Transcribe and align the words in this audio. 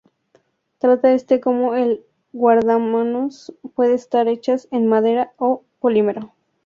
Tanto 0.79 1.09
esta 1.09 1.39
como 1.39 1.75
el 1.75 2.03
guardamanos 2.33 3.53
pueden 3.75 3.93
estar 3.93 4.27
hechas 4.27 4.67
en 4.71 4.87
madera 4.87 5.31
o 5.37 5.63
polímero. 5.79 6.33